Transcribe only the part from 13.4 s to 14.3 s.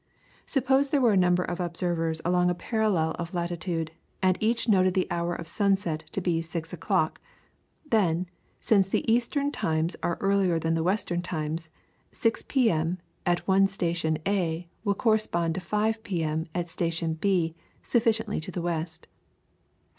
one station